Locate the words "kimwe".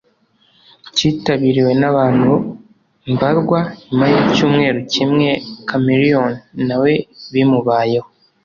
4.93-5.29